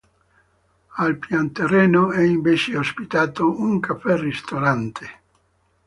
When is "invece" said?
2.23-2.75